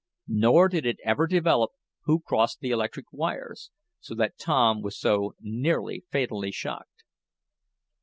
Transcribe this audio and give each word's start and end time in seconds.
Nor 0.27 0.67
did 0.67 0.87
it 0.87 0.97
ever 1.05 1.27
develop 1.27 1.73
who 2.05 2.21
crossed 2.21 2.59
the 2.59 2.71
electric 2.71 3.13
wires, 3.13 3.69
so 3.99 4.15
that 4.15 4.39
Tom 4.39 4.81
was 4.81 4.97
so 4.97 5.35
nearly 5.39 6.05
fatally 6.09 6.49
shocked. 6.51 7.03